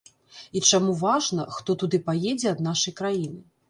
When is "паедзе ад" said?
2.11-2.67